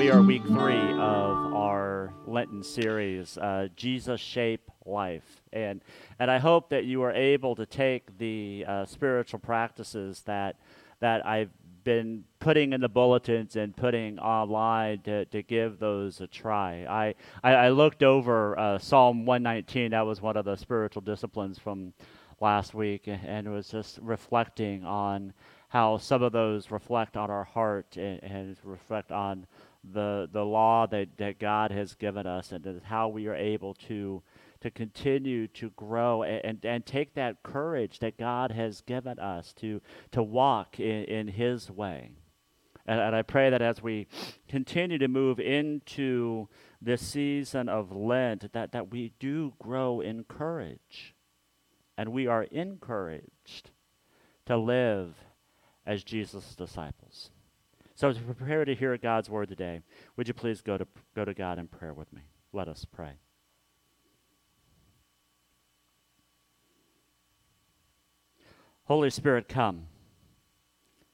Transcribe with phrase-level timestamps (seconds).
[0.00, 5.42] We are week three of our Lenten series, uh, Jesus Shape Life.
[5.52, 5.82] And,
[6.18, 10.56] and I hope that you are able to take the uh, spiritual practices that,
[11.00, 11.50] that I've
[11.84, 16.86] been putting in the bulletins and putting online to, to give those a try.
[16.88, 17.14] I,
[17.46, 21.92] I, I looked over uh, Psalm 119, that was one of the spiritual disciplines from
[22.40, 25.34] last week, and was just reflecting on
[25.68, 29.46] how some of those reflect on our heart and, and reflect on
[29.82, 34.22] the the law that, that God has given us and how we are able to
[34.60, 39.52] to continue to grow and, and, and take that courage that God has given us
[39.54, 39.80] to
[40.12, 42.12] to walk in, in his way.
[42.86, 44.08] And, and I pray that as we
[44.48, 46.48] continue to move into
[46.82, 51.14] this season of Lent, that, that we do grow in courage.
[51.96, 53.70] And we are encouraged
[54.46, 55.14] to live
[55.86, 57.30] as Jesus' disciples.
[58.00, 59.82] So we prepare to hear God's word today,
[60.16, 62.22] would you please go to, go to God in prayer with me?
[62.50, 63.18] Let us pray.
[68.84, 69.82] Holy Spirit, come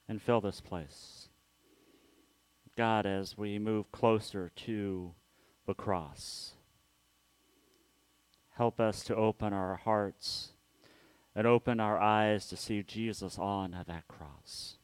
[0.09, 1.29] and fill this place.
[2.77, 5.11] God, as we move closer to
[5.67, 6.53] the cross,
[8.51, 10.53] help us to open our hearts
[11.34, 14.77] and open our eyes to see Jesus on that cross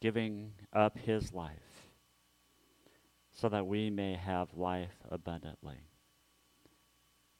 [0.00, 1.90] giving up his life
[3.32, 5.80] so that we may have life abundantly.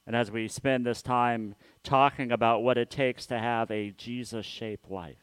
[0.07, 4.47] And as we spend this time talking about what it takes to have a Jesus
[4.47, 5.17] shaped life,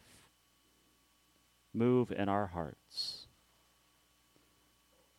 [1.74, 3.28] move in our hearts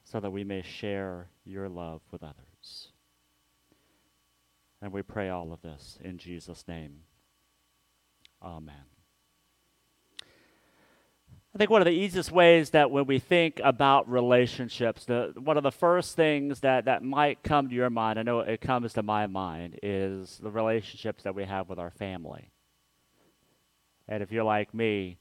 [0.04, 2.88] so that we may share your love with others.
[4.80, 7.00] And we pray all of this in Jesus' name.
[8.42, 8.97] Amen.
[11.58, 15.56] I think one of the easiest ways that when we think about relationships, the, one
[15.56, 18.92] of the first things that, that might come to your mind, I know it comes
[18.92, 22.52] to my mind, is the relationships that we have with our family.
[24.06, 25.18] And if you're like me,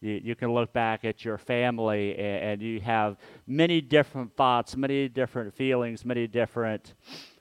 [0.00, 3.16] you, you can look back at your family and, and you have
[3.48, 6.94] many different thoughts, many different feelings, many different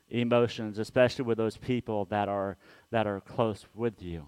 [0.10, 2.58] emotions, especially with those people that are,
[2.90, 4.26] that are close with you.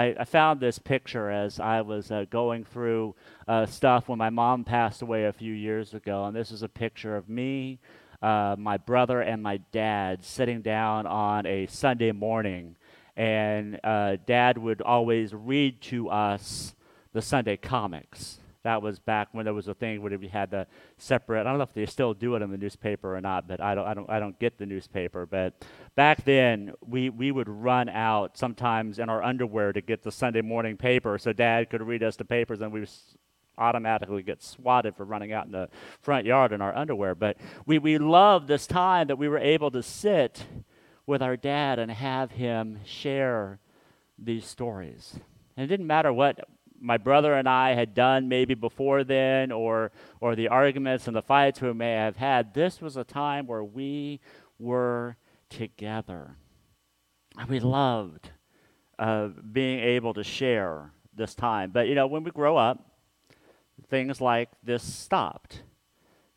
[0.00, 3.14] I, I found this picture as I was uh, going through
[3.46, 6.70] uh, stuff when my mom passed away a few years ago, and this is a
[6.70, 7.80] picture of me,
[8.22, 12.76] uh, my brother, and my dad sitting down on a Sunday morning,
[13.14, 16.74] and uh, Dad would always read to us
[17.12, 18.39] the Sunday comics.
[18.62, 20.66] That was back when there was a thing where we had the
[20.98, 21.40] separate.
[21.40, 23.74] I don't know if they still do it in the newspaper or not, but I
[23.74, 23.86] don't.
[23.86, 24.10] I don't.
[24.10, 25.24] I don't get the newspaper.
[25.24, 30.12] But back then, we we would run out sometimes in our underwear to get the
[30.12, 32.86] Sunday morning paper, so Dad could read us the papers, and we
[33.56, 35.68] automatically get swatted for running out in the
[36.00, 37.14] front yard in our underwear.
[37.14, 40.44] But we we loved this time that we were able to sit
[41.06, 43.58] with our dad and have him share
[44.18, 45.18] these stories.
[45.56, 46.40] And it didn't matter what
[46.80, 51.22] my brother and I had done maybe before then, or, or the arguments and the
[51.22, 54.20] fights we may have had, this was a time where we
[54.58, 55.16] were
[55.48, 56.36] together.
[57.38, 58.30] And we loved
[58.98, 61.70] uh, being able to share this time.
[61.70, 62.90] But, you know, when we grow up,
[63.88, 65.62] things like this stopped.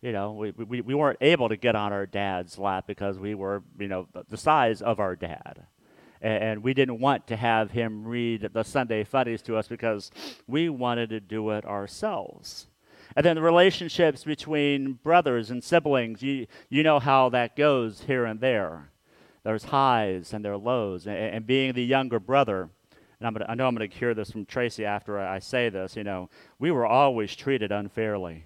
[0.01, 3.35] You know, we, we, we weren't able to get on our dad's lap because we
[3.35, 5.65] were, you know, the size of our dad
[6.23, 10.09] and we didn't want to have him read the Sunday funnies to us because
[10.47, 12.67] we wanted to do it ourselves.
[13.15, 18.25] And then the relationships between brothers and siblings, you, you know how that goes here
[18.25, 18.89] and there.
[19.43, 21.05] There's highs and there are lows.
[21.05, 22.69] And, and being the younger brother,
[23.19, 25.97] and gonna, I know I'm going to hear this from Tracy after I say this,
[25.97, 28.45] you know, we were always treated unfairly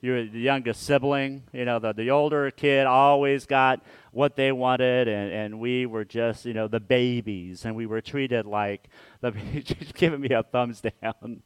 [0.00, 1.42] you were the youngest sibling.
[1.52, 3.82] You know, the, the older kid always got
[4.12, 8.00] what they wanted, and, and we were just, you know, the babies, and we were
[8.00, 8.88] treated like,
[9.20, 9.30] the,
[9.94, 11.42] giving me a thumbs down.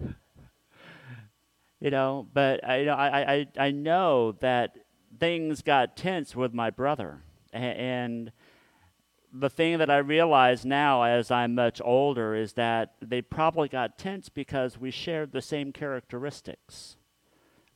[1.80, 4.76] you know, but I, you know, I, I, I know that
[5.20, 7.22] things got tense with my brother.
[7.52, 8.32] And
[9.32, 13.98] the thing that I realize now as I'm much older is that they probably got
[13.98, 16.97] tense because we shared the same characteristics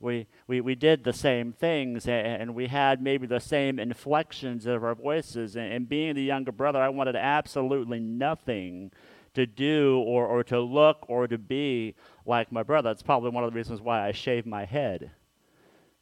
[0.03, 4.65] we, we, we did the same things and, and we had maybe the same inflections
[4.65, 5.55] of our voices.
[5.55, 8.91] And, and being the younger brother, I wanted absolutely nothing
[9.33, 11.95] to do or, or to look or to be
[12.25, 12.89] like my brother.
[12.89, 15.11] That's probably one of the reasons why I shave my head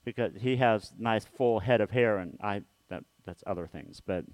[0.04, 4.02] because he has nice full head of hair and I that, that's other things.
[4.04, 4.26] But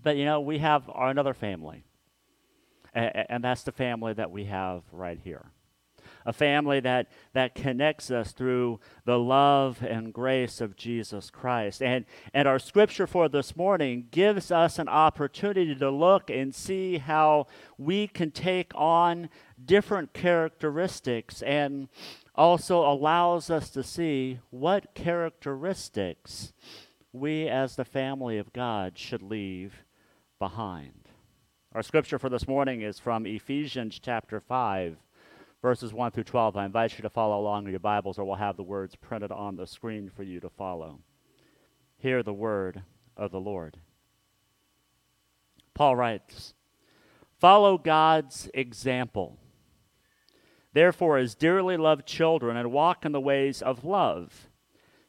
[0.00, 1.82] but you know we have our, another family,
[2.94, 5.50] a, and that's the family that we have right here
[6.28, 11.82] a family that, that connects us through the love and grace of Jesus Christ.
[11.82, 12.04] And,
[12.34, 17.46] and our scripture for this morning gives us an opportunity to look and see how
[17.78, 19.30] we can take on
[19.64, 21.88] different characteristics and
[22.34, 26.52] also allows us to see what characteristics
[27.10, 29.82] we as the family of God should leave
[30.38, 31.08] behind.
[31.74, 34.98] Our scripture for this morning is from Ephesians chapter 5
[35.60, 36.56] verses 1 through 12.
[36.56, 39.32] I invite you to follow along in your Bibles, or we'll have the words printed
[39.32, 41.00] on the screen for you to follow.
[41.96, 42.82] Hear the word
[43.16, 43.78] of the Lord.
[45.74, 46.54] Paul writes
[47.38, 49.38] Follow God's example.
[50.72, 54.48] Therefore, as dearly loved children, and walk in the ways of love,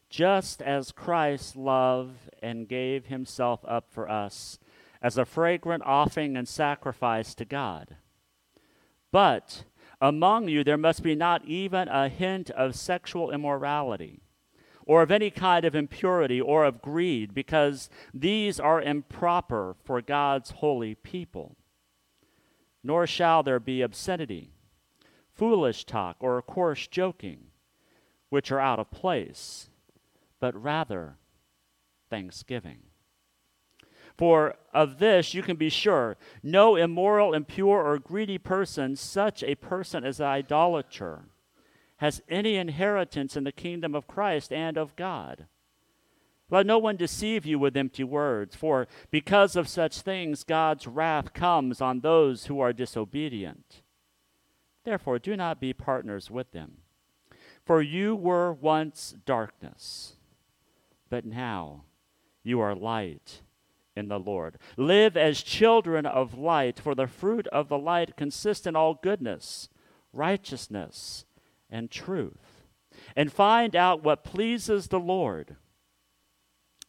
[0.09, 4.57] just as Christ loved and gave himself up for us
[5.01, 7.97] as a fragrant offering and sacrifice to God.
[9.11, 9.63] But
[10.01, 14.21] among you there must be not even a hint of sexual immorality,
[14.85, 20.51] or of any kind of impurity, or of greed, because these are improper for God's
[20.51, 21.55] holy people.
[22.83, 24.51] Nor shall there be obscenity,
[25.33, 27.47] foolish talk, or coarse joking,
[28.29, 29.69] which are out of place,
[30.39, 31.17] but rather
[32.09, 32.88] thanksgiving.
[34.19, 39.55] For of this you can be sure no immoral, impure, or greedy person, such a
[39.55, 41.21] person as an idolater,
[41.99, 45.45] has any inheritance in the kingdom of Christ and of God.
[46.49, 51.31] Let no one deceive you with empty words, for because of such things God's wrath
[51.33, 53.83] comes on those who are disobedient.
[54.83, 56.79] Therefore, do not be partners with them.
[57.65, 60.17] For you were once darkness,
[61.09, 61.85] but now
[62.43, 63.43] you are light
[63.99, 64.57] in the Lord.
[64.77, 69.69] Live as children of light, for the fruit of the light consists in all goodness,
[70.11, 71.25] righteousness,
[71.69, 72.63] and truth.
[73.15, 75.55] And find out what pleases the Lord.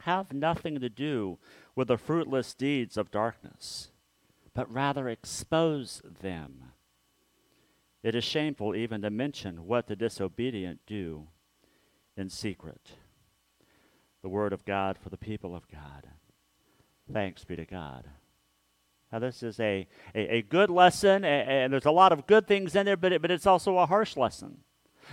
[0.04, 1.38] Have nothing to do
[1.74, 3.90] with the fruitless deeds of darkness,
[4.54, 6.72] but rather expose them.
[8.02, 11.28] It is shameful even to mention what the disobedient do
[12.16, 12.92] in secret.
[14.22, 16.08] The word of God for the people of God.
[17.12, 18.04] Thanks be to God.
[19.10, 22.46] Now, this is a, a, a good lesson, and, and, there's a lot of good
[22.46, 24.58] things in there, but, it, but it's also a harsh lesson.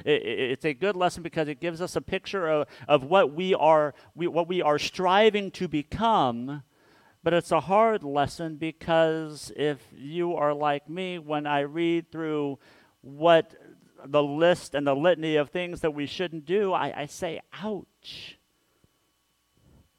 [0.06, 3.34] It, it, it's a good lesson because it gives us a picture of, of what,
[3.34, 6.62] we are, we, what we are striving to become,
[7.24, 12.60] but it's a hard lesson because if you are like me, when I read through
[13.02, 13.56] what
[14.06, 18.38] the list and the litany of things that we shouldn't do, I, I say, ouch.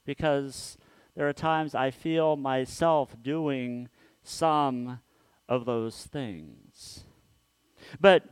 [0.06, 0.78] Because
[1.18, 3.88] there are times I feel myself doing
[4.22, 5.00] some
[5.48, 7.06] of those things.
[8.00, 8.22] But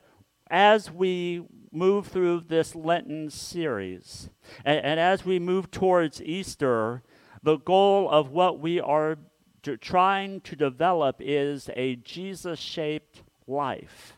[0.49, 4.31] as we move through this Lenten series,
[4.65, 7.03] and, and as we move towards Easter,
[7.43, 9.19] the goal of what we are
[9.65, 14.17] to, trying to develop is a Jesus shaped life.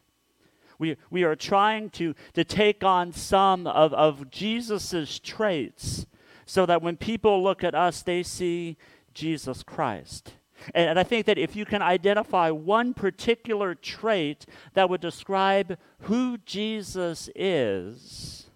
[0.78, 6.04] We, we are trying to, to take on some of, of Jesus' traits
[6.48, 8.78] so that when people look at us, they see
[9.12, 10.32] Jesus Christ.
[10.74, 15.78] And, and I think that if you can identify one particular trait that would describe
[16.02, 18.46] who Jesus is,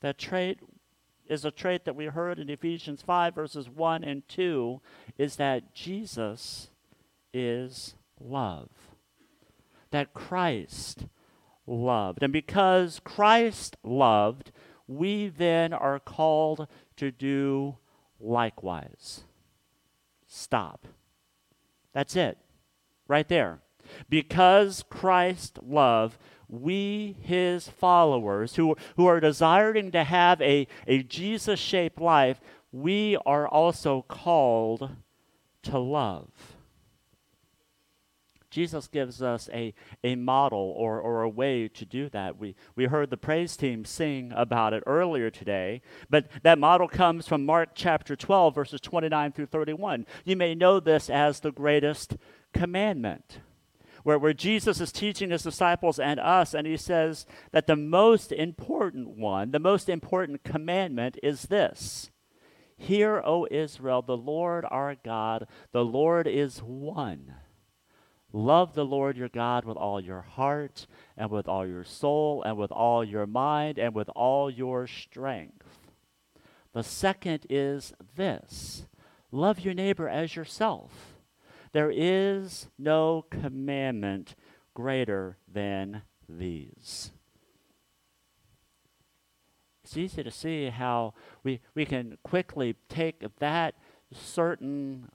[0.00, 0.58] that trait
[1.28, 4.80] is a trait that we heard in Ephesians 5, verses 1 and 2,
[5.16, 6.70] is that Jesus
[7.32, 8.70] is love.
[9.92, 11.06] That Christ
[11.64, 12.24] loved.
[12.24, 14.50] And because Christ loved,
[14.86, 17.76] we then are called to do
[18.20, 19.24] likewise.
[20.26, 20.86] Stop.
[21.92, 22.38] That's it.
[23.06, 23.60] Right there.
[24.08, 31.60] Because Christ loved, we, his followers, who, who are desiring to have a, a Jesus
[31.60, 32.40] shaped life,
[32.72, 34.90] we are also called
[35.62, 36.53] to love.
[38.54, 42.38] Jesus gives us a, a model or, or a way to do that.
[42.38, 47.26] We, we heard the praise team sing about it earlier today, but that model comes
[47.26, 50.06] from Mark chapter 12, verses 29 through 31.
[50.24, 52.16] You may know this as the greatest
[52.52, 53.40] commandment.
[54.04, 58.30] where, where Jesus is teaching his disciples and us, and he says that the most
[58.30, 62.12] important one, the most important commandment is this
[62.76, 67.34] Hear, O Israel, the Lord our God, the Lord is one.
[68.36, 72.56] Love the Lord your God with all your heart, and with all your soul, and
[72.56, 75.92] with all your mind, and with all your strength.
[76.72, 78.86] The second is this
[79.30, 81.14] love your neighbor as yourself.
[81.70, 84.34] There is no commandment
[84.74, 87.12] greater than these.
[89.84, 91.14] It's easy to see how
[91.44, 93.76] we, we can quickly take that
[94.12, 95.08] certain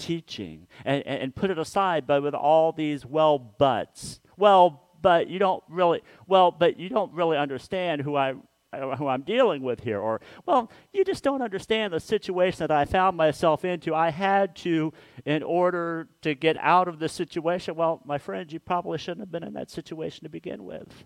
[0.00, 4.20] teaching and, and, and put it aside, but with all these well buts.
[4.36, 8.34] Well, but you don't really well, but you don't really understand who I
[8.72, 12.84] who I'm dealing with here, or, well, you just don't understand the situation that I
[12.84, 13.94] found myself into.
[13.94, 14.92] I had to,
[15.24, 17.74] in order to get out of this situation.
[17.74, 21.04] Well, my friend, you probably shouldn't have been in that situation to begin with.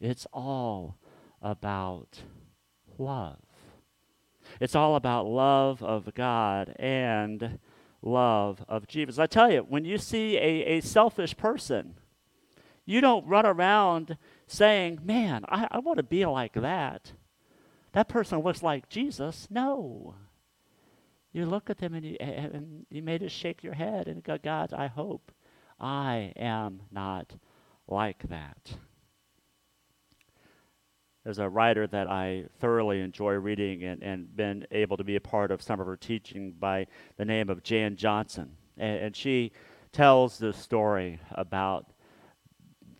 [0.00, 0.98] It's all
[1.42, 2.20] about
[2.98, 3.45] love.
[4.60, 7.58] It's all about love of God and
[8.02, 9.18] love of Jesus.
[9.18, 11.94] I tell you, when you see a, a selfish person,
[12.84, 17.12] you don't run around saying, Man, I, I want to be like that.
[17.92, 19.48] That person looks like Jesus.
[19.50, 20.14] No.
[21.32, 24.38] You look at them and you, and you may just shake your head and go,
[24.42, 25.32] God, I hope
[25.78, 27.34] I am not
[27.86, 28.76] like that.
[31.26, 35.20] There's a writer that I thoroughly enjoy reading and, and been able to be a
[35.20, 38.52] part of some of her teaching by the name of Jan Johnson.
[38.78, 39.50] And, and she
[39.90, 41.90] tells this story about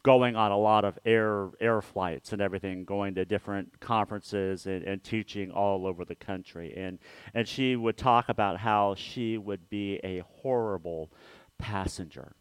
[0.03, 4.83] going on a lot of air air flights and everything, going to different conferences and,
[4.83, 6.75] and teaching all over the country.
[6.77, 6.99] And
[7.33, 11.13] and she would talk about how she would be a horrible
[11.59, 12.33] passenger.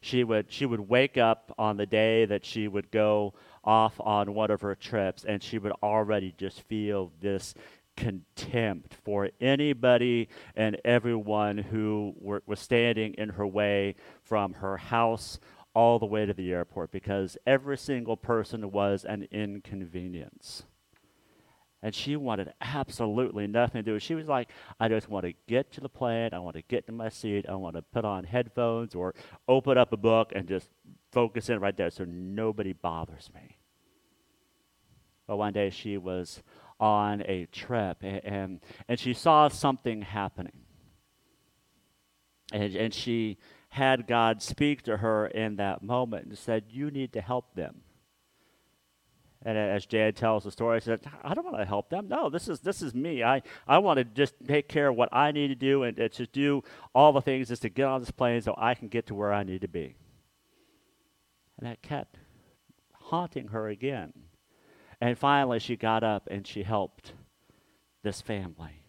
[0.00, 4.34] She would she would wake up on the day that she would go off on
[4.34, 7.54] one of her trips and she would already just feel this
[7.96, 15.38] contempt for anybody and everyone who were, was standing in her way from her house
[15.74, 20.64] all the way to the airport because every single person was an inconvenience.
[21.84, 23.98] And she wanted absolutely nothing to do.
[23.98, 26.30] She was like, I just want to get to the plane.
[26.32, 27.46] I want to get to my seat.
[27.48, 29.14] I want to put on headphones or
[29.48, 30.68] open up a book and just
[31.12, 33.58] focus in right there so nobody bothers me.
[35.26, 36.42] But one day she was
[36.80, 40.62] on a trip and, and, and she saw something happening.
[42.52, 43.38] And, and she
[43.68, 47.82] had God speak to her in that moment and said, You need to help them.
[49.44, 52.06] And as Jan tells the story, I said, I don't want to help them.
[52.08, 53.24] No, this is this is me.
[53.24, 56.12] I, I want to just take care of what I need to do and, and
[56.12, 56.62] to do
[56.94, 59.32] all the things just to get on this plane so I can get to where
[59.32, 59.96] I need to be.
[61.62, 62.18] And that kept
[62.92, 64.12] haunting her again.
[65.00, 67.12] And finally she got up and she helped
[68.02, 68.82] this family.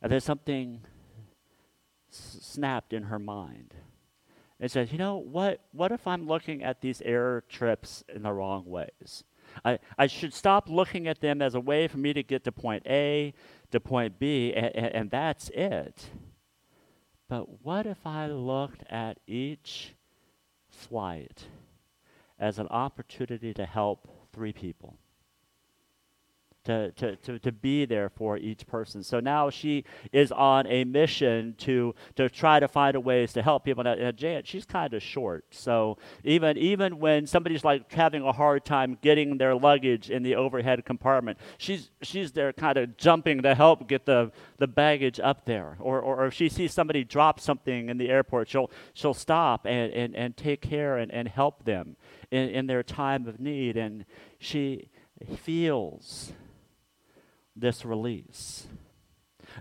[0.00, 0.82] And there's something
[2.08, 3.74] snapped in her mind.
[4.60, 8.32] It says, you know, what, what if I'm looking at these air trips in the
[8.32, 9.24] wrong ways?
[9.64, 12.52] I, I should stop looking at them as a way for me to get to
[12.52, 13.34] point A
[13.72, 16.10] to point B, and, and, and that's it.
[17.28, 19.96] But what if I looked at each
[20.80, 21.44] flight
[22.38, 24.96] as an opportunity to help three people?
[26.64, 29.02] To, to, to, to be there for each person.
[29.02, 33.64] So now she is on a mission to, to try to find ways to help
[33.64, 33.86] people.
[33.86, 35.44] And uh, Janet, she's kind of short.
[35.50, 40.34] So even, even when somebody's like having a hard time getting their luggage in the
[40.34, 45.46] overhead compartment, she's, she's there kind of jumping to help get the, the baggage up
[45.46, 45.76] there.
[45.78, 49.66] Or, or, or if she sees somebody drop something in the airport, she'll, she'll stop
[49.66, 51.96] and, and, and take care and, and help them
[52.30, 53.76] in, in their time of need.
[53.76, 54.04] And
[54.38, 54.88] she
[55.36, 56.32] feels
[57.56, 58.66] this release.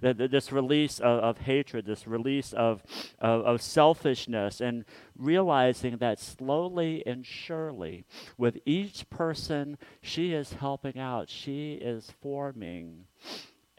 [0.02, 2.84] This release of, of hatred, this release of,
[3.20, 4.86] of, of, selfishness, and
[5.18, 8.06] realizing that slowly and surely,
[8.38, 13.06] with each person she is helping out, she is forming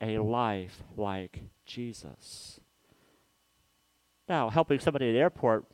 [0.00, 2.58] a life like Jesus.
[4.28, 5.66] Now, helping somebody at the airport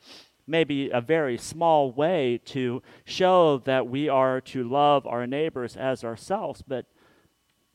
[0.46, 5.76] may be a very small way to show that we are to love our neighbors
[5.76, 6.86] as ourselves, but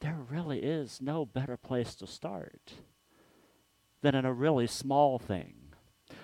[0.01, 2.73] there really is no better place to start
[4.01, 5.53] than in a really small thing,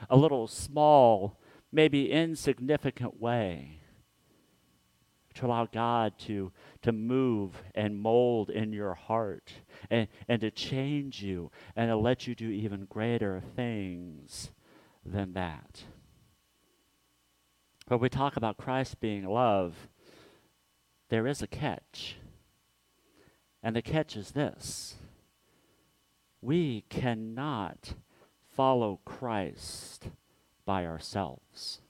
[0.09, 1.39] a little small,
[1.71, 3.79] maybe insignificant way
[5.35, 9.53] to allow God to, to move and mold in your heart
[9.89, 14.49] and, and to change you and to let you do even greater things
[15.05, 15.83] than that.
[17.87, 19.87] But we talk about Christ being love,
[21.09, 22.17] there is a catch.
[23.63, 24.95] And the catch is this
[26.41, 27.93] we cannot
[28.55, 30.09] follow Christ
[30.65, 31.81] by ourselves.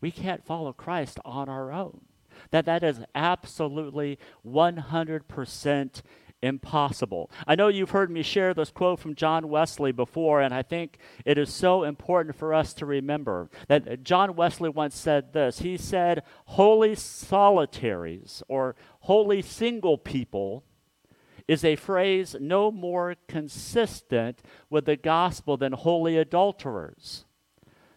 [0.00, 2.02] We can't follow Christ on our own.
[2.50, 6.02] That that is absolutely 100%
[6.42, 7.30] impossible.
[7.46, 10.98] I know you've heard me share this quote from John Wesley before, and I think
[11.24, 15.60] it is so important for us to remember that John Wesley once said this.
[15.60, 20.64] He said, Holy solitaries or holy single people
[21.48, 27.24] is a phrase no more consistent with the gospel than holy adulterers.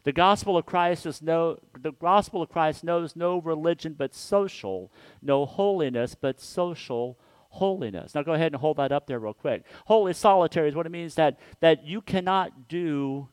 [0.03, 4.91] The gospel of Christ is no the gospel of Christ knows no religion but social,
[5.21, 7.19] no holiness but social
[7.50, 8.13] holiness.
[8.13, 9.63] Now go ahead and hold that up there real quick.
[9.85, 13.29] Holy solitary is what it means that that you cannot do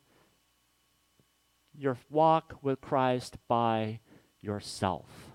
[1.76, 4.00] your walk with Christ by
[4.40, 5.31] yourself.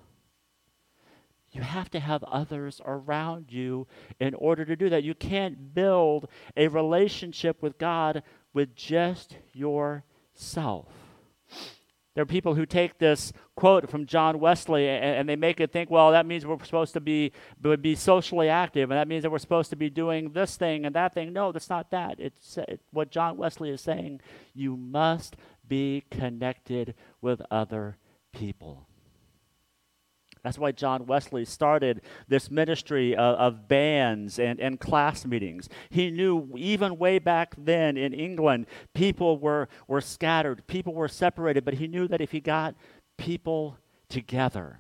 [1.58, 3.88] You have to have others around you
[4.20, 5.04] in order to do that.
[5.04, 8.22] You can't build a relationship with God
[8.54, 10.86] with just yourself.
[12.14, 15.72] There are people who take this quote from John Wesley and, and, they make it
[15.72, 17.32] think, well, that means we're supposed to be,
[17.82, 20.94] be socially active, and that means that we're supposed to be doing this thing and
[20.94, 21.34] that thing.
[21.34, 22.20] No, that's not that.
[22.20, 24.22] It's uh, it, what John Wesley is saying.
[24.54, 25.38] You must
[25.68, 27.98] be connected with other
[28.32, 28.88] people.
[30.48, 32.00] That's why John Wesley started
[32.30, 35.68] this ministry of, of, bands and, and class meetings.
[35.90, 41.66] He knew even way back then in England, people were, were scattered, people were separated,
[41.66, 42.76] but he knew that if he got
[43.18, 43.78] people
[44.08, 44.80] together,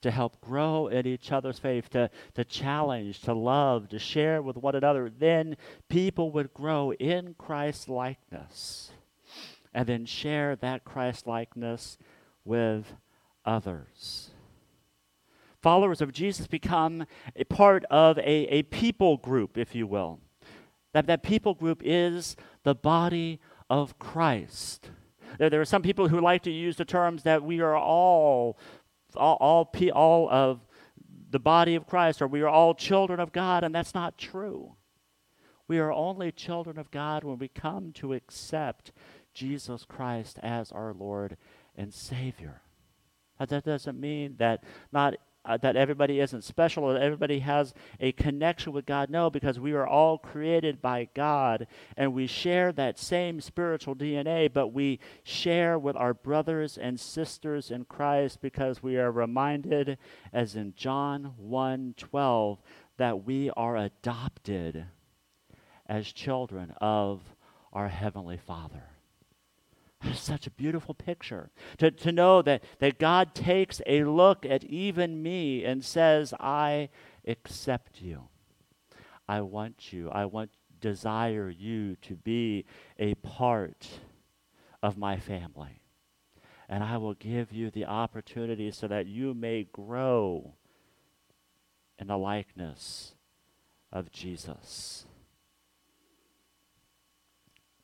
[0.00, 4.56] to help grow in each other's faith, to, to challenge, to love, to share with
[4.56, 5.54] one another, then
[5.90, 8.90] people would grow in Christ likeness
[9.74, 11.98] and then share that Christ likeness
[12.42, 12.94] with
[13.44, 14.29] others.
[15.62, 20.20] Followers of Jesus become a part of a, a people group, if you will.
[20.92, 24.90] That, that people group is the body of Christ.
[25.38, 28.58] There, there are some people who like to use the terms that we are all,
[29.14, 30.60] all, all, all of
[31.30, 34.74] the body of Christ, or we are all children of God, and that's not true.
[35.68, 38.90] We are only children of God when we come to accept
[39.32, 41.36] Jesus Christ as our Lord
[41.76, 42.62] and Savior.
[43.38, 45.14] That doesn't mean that not
[45.50, 49.10] uh, that everybody isn't special or that everybody has a connection with God.
[49.10, 54.52] No, because we are all created by God and we share that same spiritual DNA,
[54.52, 59.98] but we share with our brothers and sisters in Christ because we are reminded,
[60.32, 62.62] as in John 1 12,
[62.98, 64.86] that we are adopted
[65.86, 67.22] as children of
[67.72, 68.89] our Heavenly Father.
[70.14, 75.22] Such a beautiful picture to, to know that, that God takes a look at even
[75.22, 76.88] me and says, I
[77.26, 78.28] accept you.
[79.28, 80.10] I want you.
[80.10, 82.64] I want desire you to be
[82.98, 83.88] a part
[84.82, 85.82] of my family.
[86.68, 90.54] And I will give you the opportunity so that you may grow
[91.98, 93.14] in the likeness
[93.92, 95.04] of Jesus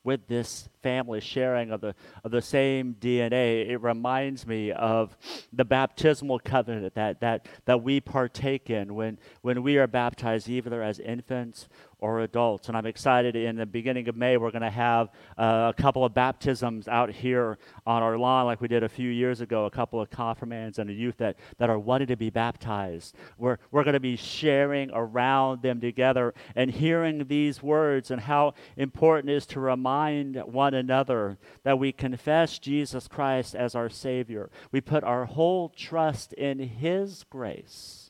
[0.06, 5.16] with this family sharing of the, of the same DNA, it reminds me of
[5.52, 10.84] the baptismal covenant that, that, that we partake in when, when we are baptized, either
[10.84, 11.68] as infants
[11.98, 12.68] or adults.
[12.68, 16.04] And I'm excited in the beginning of May, we're going to have uh, a couple
[16.04, 19.70] of baptisms out here on our lawn, like we did a few years ago, a
[19.70, 23.16] couple of confirmands and a youth that, that are wanting to be baptized.
[23.38, 28.54] We're, we're going to be sharing around them together and hearing these words and how
[28.76, 34.50] important it is to remind one another that we confess Jesus Christ as our Savior.
[34.70, 38.06] We put our whole trust in His grace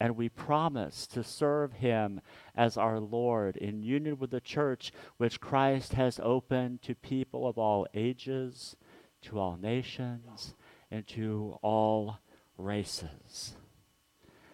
[0.00, 2.22] and we promise to serve him
[2.56, 7.58] as our Lord in union with the church which Christ has opened to people of
[7.58, 8.76] all ages,
[9.22, 10.54] to all nations,
[10.90, 12.18] and to all
[12.56, 13.56] races.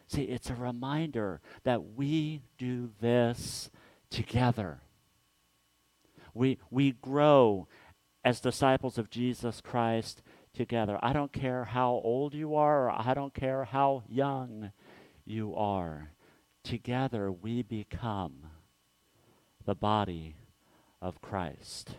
[0.09, 3.71] See, it's a reminder that we do this
[4.11, 4.81] together.
[6.37, 7.67] We, we grow
[8.25, 10.23] as disciples of Jesus Christ
[10.53, 10.99] together.
[11.03, 14.73] I don't care how old you are, or I don't care how young
[15.25, 16.11] you are.
[16.65, 18.47] Together we become
[19.65, 20.37] the body
[21.01, 21.95] of Christ.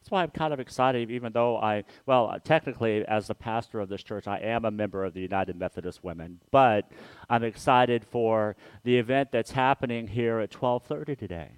[0.00, 3.88] That's why I'm kind of excited, even though I, well, technically, as the pastor of
[3.88, 6.90] this church, I am a member of the United Methodist Women, but
[7.28, 11.50] I'm excited for the event that's happening here at 12:30 today.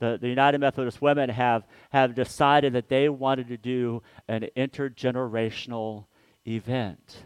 [0.00, 6.06] The, the United Methodist Women have, have decided that they wanted to do an intergenerational
[6.46, 7.22] event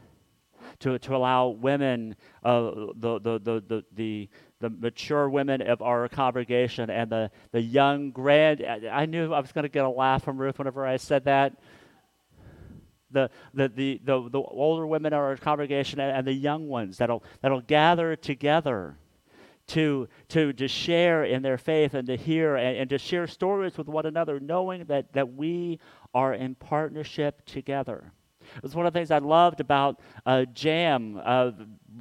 [0.81, 4.29] to, to allow women, uh, the, the, the, the, the,
[4.61, 8.63] the mature women of our congregation and the, the young grand.
[8.91, 11.55] I knew I was going to get a laugh from Ruth whenever I said that.
[13.13, 16.99] The, the, the, the, the older women of our congregation and, and the young ones
[16.99, 18.99] that'll, that'll gather together
[19.69, 23.79] to, to, to share in their faith and to hear and, and to share stories
[23.79, 25.81] with one another, knowing that, that we
[26.13, 28.13] are in partnership together.
[28.57, 31.53] It was one of the things I loved about uh, Jam uh,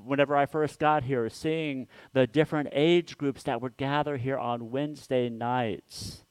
[0.04, 4.71] whenever I first got here, seeing the different age groups that would gather here on
[4.71, 6.26] Wednesday nights.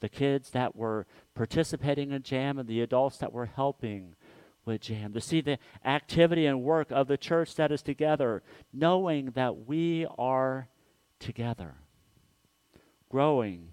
[0.00, 4.14] The kids that were participating in Jam and the adults that were helping
[4.68, 5.12] with Jam.
[5.14, 10.06] To see the activity and work of the church that is together, knowing that we
[10.16, 10.68] are
[11.18, 11.74] together,
[13.10, 13.70] growing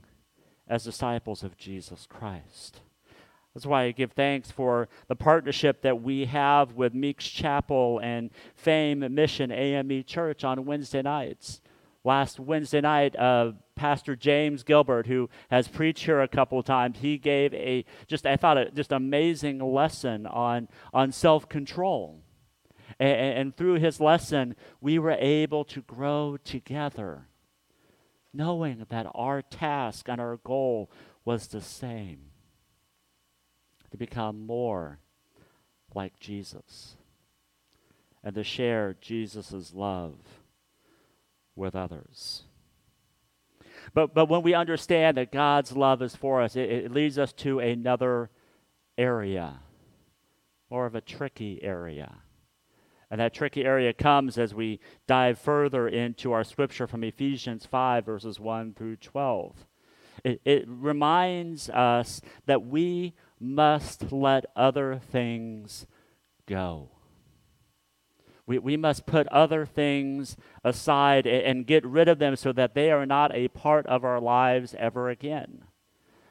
[0.68, 2.82] as disciples of Jesus Christ.
[3.54, 8.32] That's why I give thanks for the partnership that we have with Meeks Chapel and
[8.56, 11.62] Fame Mission AME Church on Wednesday nights.
[12.06, 17.00] Last Wednesday night, uh, Pastor James Gilbert, who has preached here a couple of times,
[17.00, 22.22] he gave a just I thought a just amazing lesson on on self control.
[23.00, 27.28] And, and through his lesson, we were able to grow together,
[28.32, 30.92] knowing that our task and our goal
[31.26, 32.28] was the same
[33.90, 35.00] to become more
[35.96, 36.98] like Jesus
[38.24, 40.45] and to share Jesus' love
[41.56, 42.44] with others.
[43.94, 47.32] But, but when we understand that God's love is for us, it, it leads us
[47.34, 48.30] to another
[48.98, 49.60] area,
[50.70, 52.16] more of a tricky area.
[53.12, 58.06] And that tricky area comes as we dive further into our scripture from Ephesians 5,
[58.06, 59.66] verses 1 through 12.
[60.24, 65.86] It, it reminds us that we must let other things
[66.48, 66.90] go.
[68.48, 72.76] We, we must put other things aside and, and get rid of them so that
[72.76, 75.64] they are not a part of our lives ever again.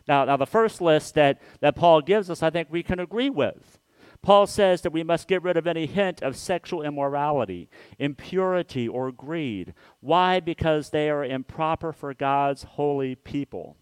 [0.07, 3.31] Now, now the first list that, that Paul gives us, I think we can agree
[3.31, 3.79] with.
[4.23, 9.13] Paul says that we must get rid of any hint of sexual immorality, impurity, or
[9.13, 9.75] greed.
[10.01, 10.41] Why?
[10.41, 13.77] Because they are improper for God's holy people.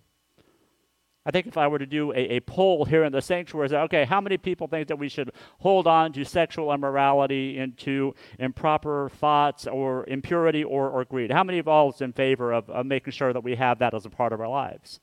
[1.24, 3.76] I think if I were to do a, a poll here in the sanctuary, say,
[3.76, 9.08] okay, how many people think that we should hold on to sexual immorality, into improper
[9.08, 11.30] thoughts or impurity or, or greed?
[11.30, 13.94] How many of all is in favor of, of making sure that we have that
[13.94, 15.00] as a part of our lives?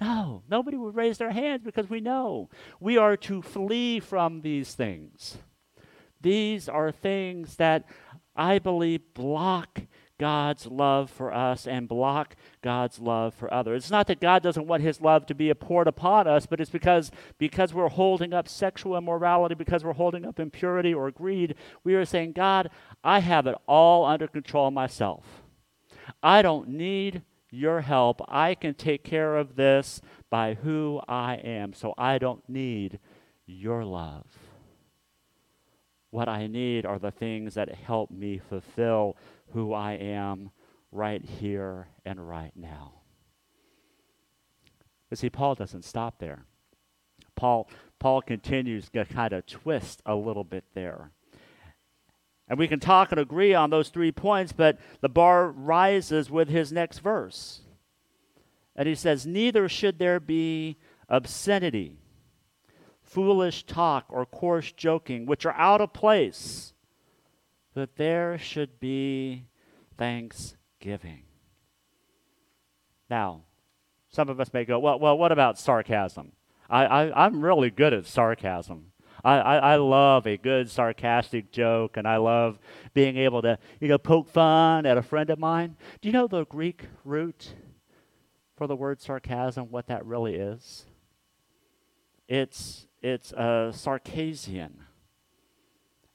[0.00, 4.74] No, nobody would raise their hands because we know we are to flee from these
[4.74, 5.38] things.
[6.20, 7.84] These are things that
[8.36, 9.82] I believe block
[10.20, 13.84] God's love for us and block God's love for others.
[13.84, 16.68] It's not that God doesn't want his love to be poured upon us, but it's
[16.68, 21.54] because because we're holding up sexual immorality, because we're holding up impurity or greed,
[21.84, 22.68] we are saying, God,
[23.02, 25.24] I have it all under control myself.
[26.22, 28.20] I don't need your help.
[28.28, 31.72] I can take care of this by who I am.
[31.72, 32.98] So I don't need
[33.46, 34.26] your love.
[36.10, 39.16] What I need are the things that help me fulfill
[39.52, 40.50] who I am
[40.92, 42.94] right here and right now.
[45.08, 46.44] But see, Paul doesn't stop there.
[47.34, 51.10] Paul, Paul continues to kind of twist a little bit there.
[52.48, 56.48] And we can talk and agree on those three points, but the bar rises with
[56.48, 57.60] his next verse.
[58.74, 60.76] And he says, Neither should there be
[61.08, 61.98] obscenity,
[63.02, 66.72] foolish talk, or coarse joking, which are out of place
[67.80, 69.46] that there should be
[69.96, 71.22] thanksgiving.
[73.08, 73.44] Now,
[74.10, 76.32] some of us may go, well, well what about sarcasm?
[76.68, 78.92] I, I, I'm really good at sarcasm.
[79.24, 82.58] I, I, I, love a good sarcastic joke, and I love
[82.92, 85.76] being able to, you know, poke fun at a friend of mine.
[86.02, 87.54] Do you know the Greek root
[88.56, 89.70] for the word sarcasm?
[89.70, 90.84] What that really is?
[92.28, 94.72] It's it's a sarkazein.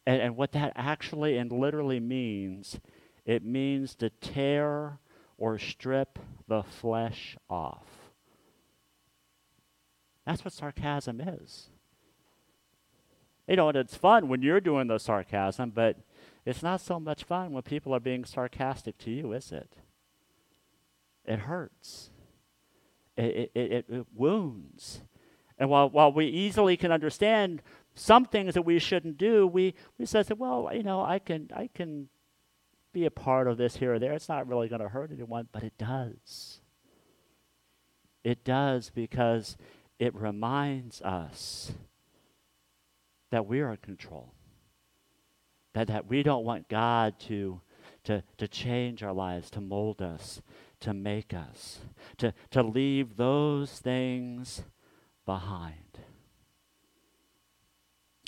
[0.05, 2.79] And, and what that actually and literally means,
[3.25, 4.99] it means to tear
[5.37, 7.87] or strip the flesh off.
[10.25, 11.69] That's what sarcasm is.
[13.47, 15.97] You know, and it's fun when you're doing the sarcasm, but
[16.45, 19.75] it's not so much fun when people are being sarcastic to you, is it?
[21.25, 22.09] It hurts.
[23.17, 25.01] It, it, it, it wounds.
[25.57, 27.61] And while, while we easily can understand
[27.95, 31.69] some things that we shouldn't do, we, we say, well, you know, I can, I
[31.73, 32.09] can
[32.93, 34.13] be a part of this here or there.
[34.13, 36.59] It's not really going to hurt anyone, but it does.
[38.23, 39.57] It does because
[39.99, 41.71] it reminds us
[43.31, 44.33] that we're in control.
[45.73, 47.59] That, that we don't want God to,
[48.05, 50.41] to, to change our lives, to mold us,
[50.79, 51.79] to make us,
[52.17, 54.63] to, to leave those things
[55.25, 55.84] behind.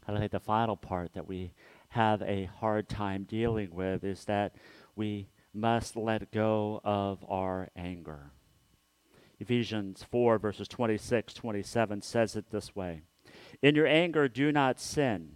[0.08, 1.52] And I think the final part that we
[1.90, 4.56] have a hard time dealing with is that
[4.96, 8.32] we must let go of our anger.
[9.40, 13.02] Ephesians 4, verses 26, 27 says it this way
[13.62, 15.34] In your anger, do not sin.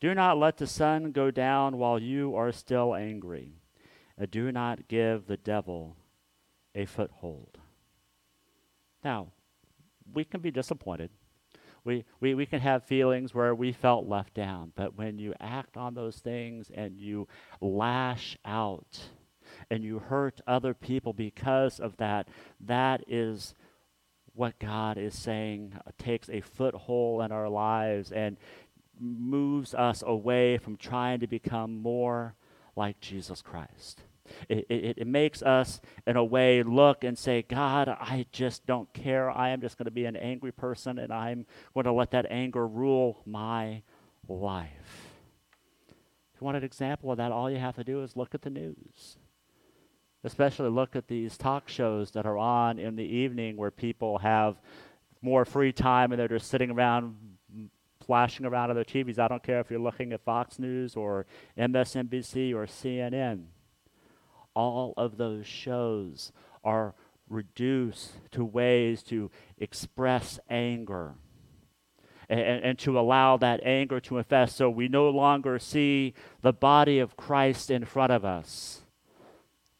[0.00, 3.54] Do not let the sun go down while you are still angry.
[4.18, 5.96] And do not give the devil
[6.74, 7.58] a foothold.
[9.04, 9.28] Now,
[10.12, 11.10] we can be disappointed.
[11.86, 15.76] We, we, we can have feelings where we felt left down, but when you act
[15.76, 17.28] on those things and you
[17.60, 18.98] lash out
[19.70, 22.26] and you hurt other people because of that,
[22.60, 23.54] that is
[24.34, 28.36] what God is saying uh, takes a foothold in our lives and
[28.98, 32.34] moves us away from trying to become more
[32.74, 34.02] like Jesus Christ.
[34.48, 38.92] It, it, it, makes us, in a way, look and say, God, I just don't
[38.92, 39.30] care.
[39.30, 42.26] I am just going to be an angry person, and I'm going to let that
[42.30, 43.82] anger rule my
[44.28, 44.70] life.
[46.36, 48.42] If you want an example of that, all you have to do is look at
[48.42, 49.16] the news.
[50.22, 54.56] Especially look at these talk shows that are on in the evening where people have
[55.22, 57.16] more free time and they're just sitting around
[57.56, 57.68] mm,
[58.04, 59.18] flashing around on their TVs.
[59.18, 63.44] I don't care if you're looking at Fox News or MSNBC or CNN
[64.56, 66.32] all of those shows
[66.64, 66.94] are
[67.28, 71.14] reduced to ways to express anger
[72.28, 76.98] and, and, to allow that anger to infest so we no longer see the body
[76.98, 78.80] of Christ in front of us,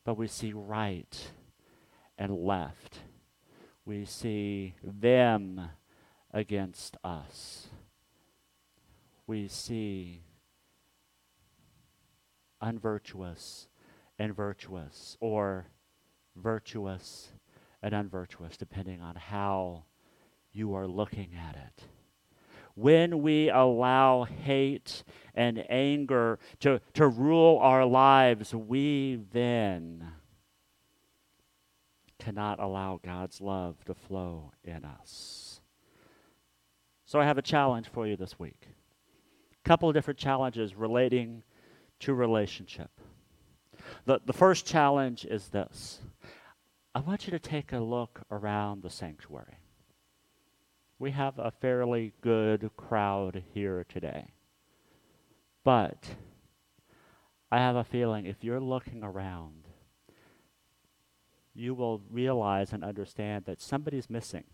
[0.05, 1.33] but we see right
[2.17, 3.01] and left.
[3.85, 5.71] We see them
[6.33, 7.69] against us.
[9.27, 10.23] We see
[12.61, 13.67] unvirtuous
[14.19, 15.67] and virtuous, or
[16.37, 17.33] virtuous
[17.83, 19.85] and unvirtuous, depending on how
[20.53, 21.85] you are looking at it.
[22.75, 25.03] When we allow hate
[25.35, 30.13] and anger to, to rule our lives, we then
[32.19, 35.61] cannot allow God's love to flow in us.
[37.05, 38.67] So I have a challenge for you this week.
[39.65, 41.45] A couple of different challenges relating
[42.01, 42.96] to relationship.
[44.05, 46.01] The, the first challenge is this
[46.95, 49.59] I want you to take a look around the sanctuary.
[50.99, 54.33] We have a fairly good crowd here today.
[55.63, 56.07] But
[57.53, 59.69] I have a feeling if you're looking around,
[61.55, 64.45] you will realize and understand that somebody's missing.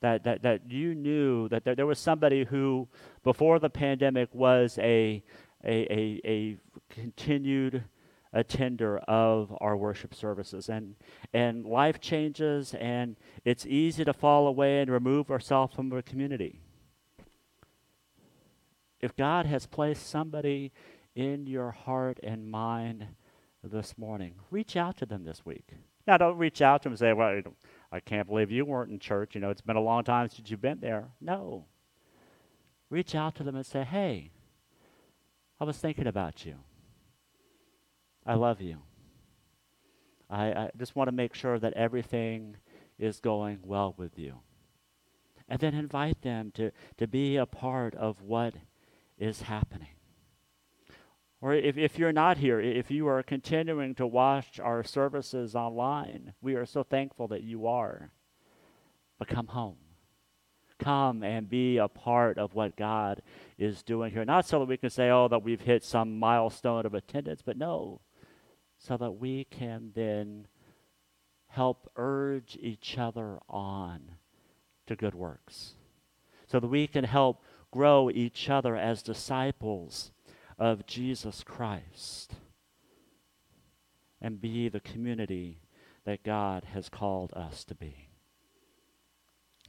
[0.00, 2.88] That, that, that you knew that there, there was somebody who,
[3.22, 5.22] before the pandemic, was a,
[5.64, 6.56] a, a, a
[6.88, 7.84] continued
[8.34, 10.68] attender of our worship services.
[10.68, 10.96] And,
[11.32, 16.60] and life changes, and it's easy to fall away and remove ourselves from the community.
[19.00, 20.72] If God has placed somebody
[21.14, 23.06] in your heart and mind
[23.62, 25.74] this morning, reach out to them this week.
[26.06, 27.40] Now, don't reach out to them and say, Well,
[27.92, 29.34] I can't believe you weren't in church.
[29.34, 31.08] You know, it's been a long time since you've been there.
[31.20, 31.66] No.
[32.90, 34.30] Reach out to them and say, Hey,
[35.60, 36.56] I was thinking about you.
[38.26, 38.78] I love you.
[40.30, 42.56] I, I just want to make sure that everything
[42.98, 44.40] is going well with you.
[45.48, 48.54] And then invite them to, to be a part of what
[49.18, 49.88] is happening.
[51.42, 56.32] Or if, if you're not here, if you are continuing to watch our services online,
[56.40, 58.10] we are so thankful that you are.
[59.18, 59.76] But come home
[60.78, 63.22] come and be a part of what God
[63.58, 64.24] is doing here.
[64.24, 67.56] Not so that we can say, oh, that we've hit some milestone of attendance, but
[67.56, 68.00] no,
[68.86, 70.46] so that we can then
[71.46, 74.16] help urge each other on
[74.86, 75.74] to good works.
[76.46, 80.12] So that we can help grow each other as disciples
[80.58, 82.34] of Jesus Christ
[84.20, 85.60] and be the community
[86.04, 88.08] that God has called us to be.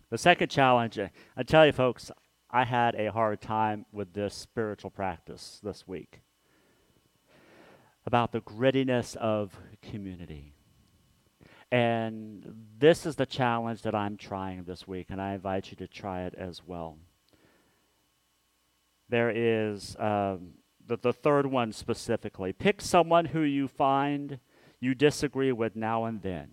[0.10, 1.00] The second challenge,
[1.38, 2.12] I tell you, folks,
[2.52, 6.20] I had a hard time with this spiritual practice this week
[8.06, 10.54] about the grittiness of community.
[11.72, 12.46] And
[12.78, 16.24] this is the challenge that I'm trying this week, and I invite you to try
[16.24, 16.98] it as well.
[19.10, 20.54] There is um,
[20.86, 24.40] the, the third one specifically pick someone who you find
[24.80, 26.52] you disagree with now and then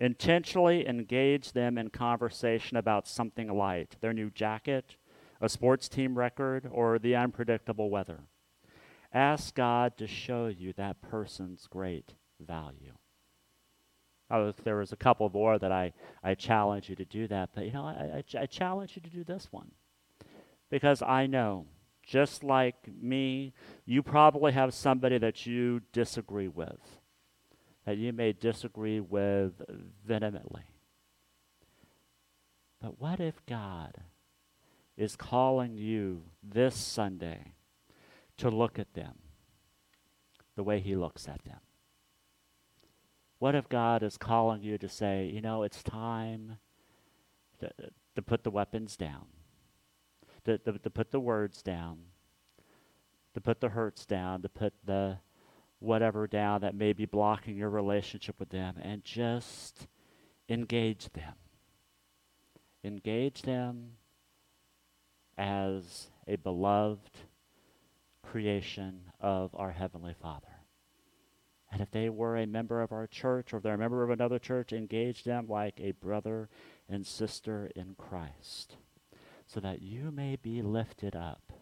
[0.00, 4.94] Intentionally engage them in conversation about something light their new jacket,
[5.40, 8.20] a sports team record, or the unpredictable weather.
[9.12, 12.92] Ask God to show you that person's great value.
[14.30, 17.64] Oh, there was a couple more that I, I challenge you to do that, but
[17.64, 19.70] you know, I, I, I challenge you to do this one.
[20.70, 21.66] Because I know,
[22.02, 23.54] just like me,
[23.86, 26.98] you probably have somebody that you disagree with,
[27.86, 29.62] that you may disagree with
[30.06, 30.64] vehemently.
[32.82, 34.02] But what if God
[34.98, 37.54] is calling you this Sunday
[38.38, 39.18] to look at them
[40.56, 41.60] the way He looks at them?
[43.38, 46.58] What if God is calling you to say, you know, it's time
[47.60, 47.70] to,
[48.16, 49.26] to put the weapons down,
[50.44, 51.98] to, to, to put the words down,
[53.34, 55.18] to put the hurts down, to put the
[55.78, 59.86] whatever down that may be blocking your relationship with them, and just
[60.48, 61.34] engage them.
[62.82, 63.92] Engage them
[65.36, 67.16] as a beloved
[68.30, 70.46] creation of our Heavenly Father.
[71.70, 74.38] And if they were a member of our church or they're a member of another
[74.38, 76.48] church, engage them like a brother
[76.88, 78.76] and sister in Christ
[79.46, 81.52] so that you may be lifted up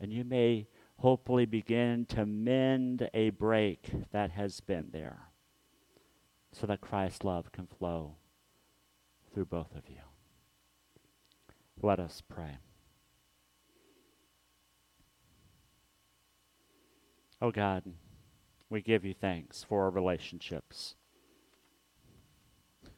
[0.00, 0.68] and you may
[0.98, 5.18] hopefully begin to mend a break that has been there
[6.52, 8.14] so that Christ's love can flow
[9.32, 10.02] through both of you.
[11.82, 12.58] Let us pray.
[17.40, 17.84] Oh God,
[18.68, 20.96] we give you thanks for our relationships.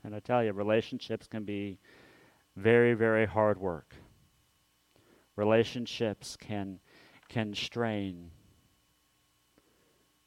[0.03, 1.79] And I tell you, relationships can be
[2.57, 3.95] very, very hard work.
[5.37, 6.81] Relationships can
[7.29, 8.31] can strain.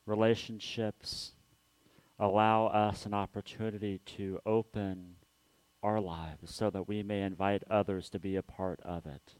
[0.05, 1.31] Relationships
[2.19, 5.15] allow us an opportunity to open
[5.81, 9.33] our lives so that we may invite others to be a part of it.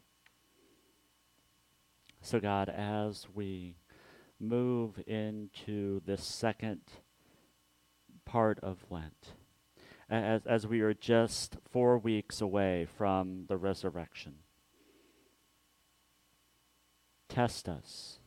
[2.20, 3.76] So, God, as we
[4.40, 6.80] move into this second
[8.24, 9.34] part of Lent,
[10.10, 14.34] as, as we are just four weeks away from the resurrection.
[17.28, 18.18] Test us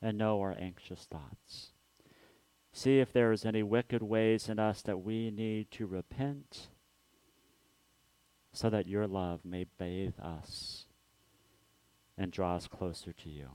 [0.00, 1.72] and know our anxious thoughts.
[2.72, 6.68] See if there is any wicked ways in us that we need to repent
[8.52, 10.86] so that your love may bathe us
[12.16, 13.50] and draw us closer to you.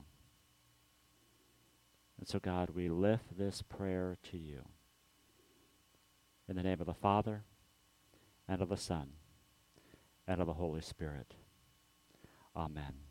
[2.18, 4.62] And so, God, we lift this prayer to you.
[6.48, 7.44] In the name of the Father,
[8.48, 9.10] and of the Son,
[10.26, 11.34] and of the Holy Spirit.
[12.56, 13.07] Amen.